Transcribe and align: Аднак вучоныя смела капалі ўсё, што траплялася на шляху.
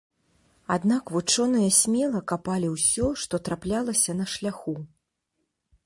Аднак 0.75 1.11
вучоныя 1.17 1.69
смела 1.79 2.21
капалі 2.31 2.73
ўсё, 2.75 3.05
што 3.25 3.41
траплялася 3.49 4.11
на 4.23 4.29
шляху. 4.39 4.75